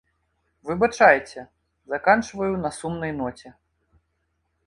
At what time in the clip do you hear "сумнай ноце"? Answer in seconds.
2.79-3.49